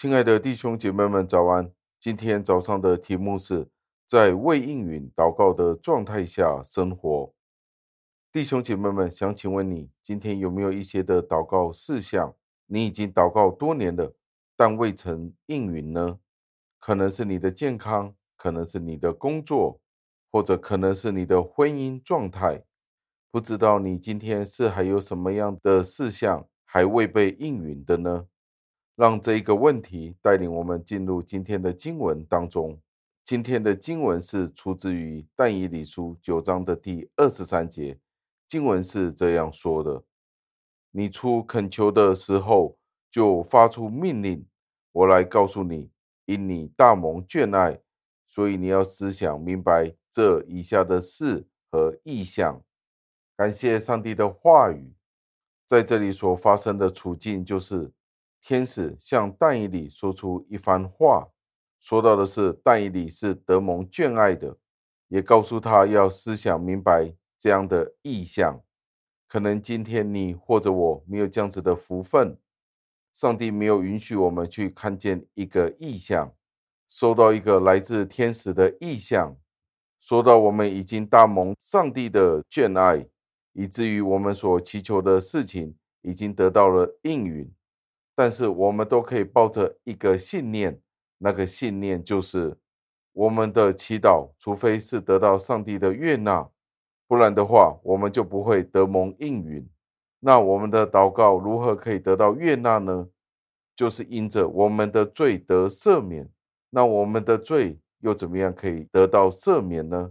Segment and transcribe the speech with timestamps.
[0.00, 1.72] 亲爱的弟兄姐妹们，早安！
[1.98, 3.68] 今天早上的题目是
[4.06, 7.34] 在未应允祷告的状态下生活。
[8.30, 12.32] 弟兄姐妹们，想请问你，今天有没有一些的祷告事项，
[12.66, 14.14] 你已经祷告多年了，
[14.54, 16.20] 但未曾应允呢？
[16.78, 19.80] 可能是你的健康，可能是你的工作，
[20.30, 22.62] 或者可能是你的婚姻状态。
[23.32, 28.28] 不知道你今天是还有什么样的事项还未被应允的呢？
[28.98, 32.76] 让这一个问题带领我们进入今天的经文当中。
[33.24, 37.96] 今天的经文是出自于但以理书九章的第二十三节。
[38.48, 40.02] 经文是这样说的
[40.90, 42.76] ：“你出恳求的时候，
[43.08, 44.44] 就发出命令，
[44.90, 45.92] 我来告诉你，
[46.24, 47.80] 因你大蒙眷爱，
[48.26, 52.60] 所以你要思想明白这以下的事和意向。”
[53.38, 54.92] 感谢上帝的话语，
[55.68, 57.92] 在这里所发生的处境就是。
[58.48, 61.28] 天使向但以理说出一番话，
[61.78, 64.56] 说到的是但以理是得蒙眷爱的，
[65.08, 68.58] 也告诉他要思想明白这样的意象。
[69.26, 72.38] 可能今天你或者我没有这样子的福分，
[73.12, 76.32] 上帝没有允许我们去看见一个意象，
[76.88, 79.36] 收到一个来自天使的意象，
[80.00, 83.06] 说到我们已经大蒙上帝的眷爱，
[83.52, 87.52] 以至于我们所祈求的事情已经得到了应允。
[88.18, 90.76] 但是我们都可以抱着一个信念，
[91.18, 92.58] 那个信念就是
[93.12, 96.50] 我们的祈祷，除非是得到上帝的悦纳，
[97.06, 99.64] 不然的话，我们就不会得蒙应允。
[100.18, 103.08] 那我们的祷告如何可以得到悦纳呢？
[103.76, 106.28] 就是因着我们的罪得赦免。
[106.70, 110.10] 那我们的罪又怎么样可以得到赦免呢？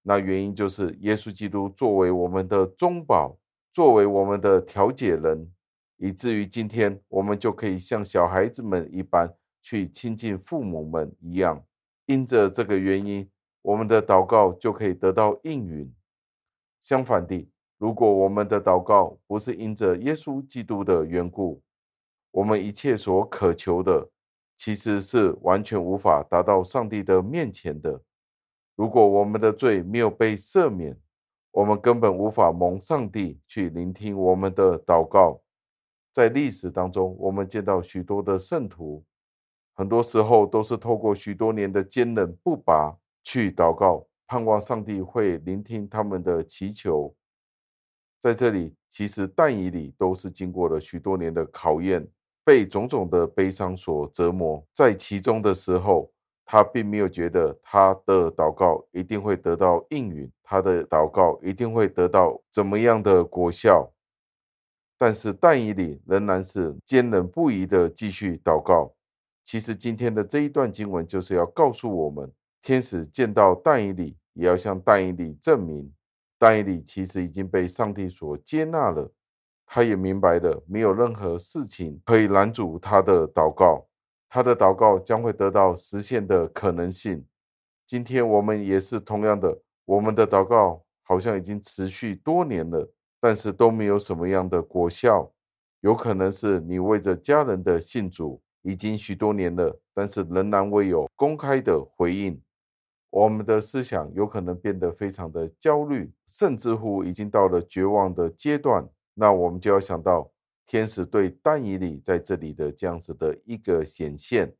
[0.00, 3.36] 那原因就是耶稣基督作为我们的中保，
[3.70, 5.53] 作为我们的调解人。
[5.96, 9.32] 以至于今天，我们就可以像小孩子们一般
[9.62, 11.64] 去亲近父母们一样。
[12.06, 13.28] 因着这个原因，
[13.62, 15.90] 我们的祷告就可以得到应允。
[16.80, 21.62] 相反的，如果我们的祷告不是因着耶稣基督的缘故，
[22.30, 24.10] 我们一切所渴求的，
[24.56, 28.02] 其实是完全无法达到上帝的面前的。
[28.76, 30.98] 如果我们的罪没有被赦免，
[31.52, 35.40] 我们根本无法蒙上帝去聆听我们的祷告。
[36.14, 39.02] 在历史当中，我们见到许多的圣徒，
[39.74, 47.12] 很多时候都是透过许多年的坚忍不拔去祷告，盼望上帝会聆听他们的祈求。
[48.20, 52.06] 在这里，其实但以里都是经过了许多年的考验，
[52.44, 56.08] 被种种的悲伤所折磨，在其中的时候，
[56.44, 63.90] 他并没有觉得他的祷告一定会得到应允，他的祷告一定会得到怎么样的果效。
[64.96, 68.94] 但是但以理仍然是坚忍不移的继续祷告。
[69.42, 72.32] 其实今天的这一段经文就是要告诉我们，
[72.62, 75.92] 天使见到但以理，也要向但以理证明，
[76.38, 79.12] 但以理其实已经被上帝所接纳了。
[79.66, 83.86] 他也明白了，没有任何事情可以拦阻他的祷告，
[84.28, 87.24] 他的祷告将会得到实现的可能性。
[87.86, 92.90] 今天我们也是同样的，我们的祷告好像已经持续多年了。
[93.24, 95.32] 但是都没有什么样的果效，
[95.80, 102.38] 有可能是你为着家人的信主已经许多年了，但是仍然未有公开的回应。
[103.08, 108.86] 我们的思想有可能变得非常的焦虑，甚至乎已经到了绝望的阶段。
[109.14, 110.30] 那我们就要想到
[110.66, 114.54] 天使对但以理在这里的这样子的一个显现。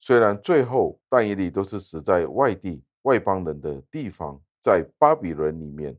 [0.00, 5.94] 虽然最后但以理都是死在外地外邦人的地方，在巴比伦里面。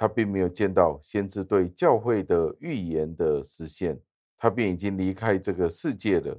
[0.00, 4.00] 他并没有见到先知对教会的预言的实现，
[4.38, 6.34] 他便已经离开这个世界了。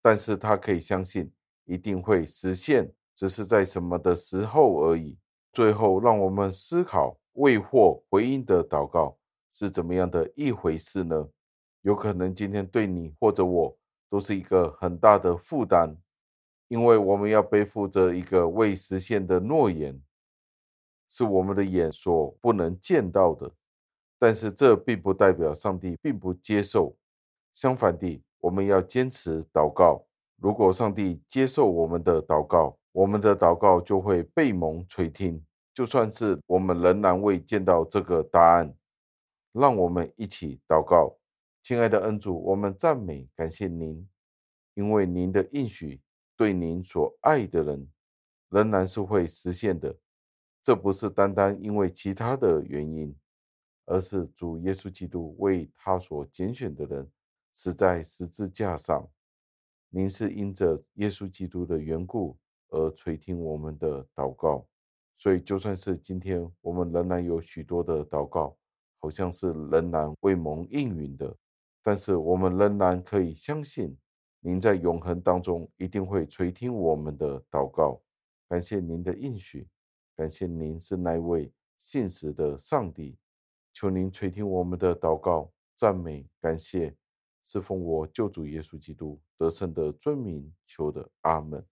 [0.00, 1.28] 但是他可以相信
[1.64, 5.18] 一定会实现，只是在什么的时候而已。
[5.52, 9.18] 最后，让我们思考未获回应的祷告
[9.50, 11.28] 是怎么样的一回事呢？
[11.82, 13.76] 有可能今天对你或者我
[14.08, 15.96] 都是一个很大的负担，
[16.68, 20.00] 因为我们要背负着一个未实现的诺言。
[21.10, 23.50] 是我们的眼所不能见到的，
[24.16, 26.96] 但是这并不代表上帝并不接受。
[27.52, 30.06] 相反地，我们要坚持祷告。
[30.36, 35.44] 如果上帝接受我们的祷告，我们的祷告就会被蒙垂听。
[35.74, 38.72] 就算是我们仍然未见到这个答案，
[39.52, 41.16] 让我们一起祷告。
[41.62, 44.08] 亲爱的恩主，我们赞美感谢您，
[44.74, 46.00] 因为您的应许
[46.36, 47.88] 对您所爱的人
[48.48, 49.94] 仍然是会实现的。
[50.62, 53.16] 这不是单单因为其他的原因，
[53.86, 57.10] 而是主耶稣基督为他所拣选的人
[57.52, 59.08] 死在十字架上，
[59.88, 62.36] 您是因着耶稣基督的缘故
[62.68, 64.66] 而垂听我们的祷告，
[65.16, 68.56] 所以就算是今天我们仍然有许多的祷告，
[69.00, 71.34] 好像是仍然未蒙应允的，
[71.82, 73.96] 但是我们仍然可以相信，
[74.40, 78.00] 您在永恒当中一定会垂听我们的祷告。
[78.48, 79.66] 感谢您的应许，
[80.20, 83.16] 感谢您是那位信实的上帝，
[83.72, 86.94] 求您垂听我们的祷告，赞美感谢。
[87.42, 91.64] 是奉我救主耶稣基督得胜的尊名求的，阿门。